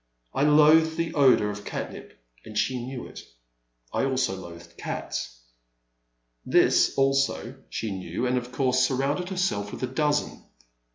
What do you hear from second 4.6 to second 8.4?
cats. This also she knew and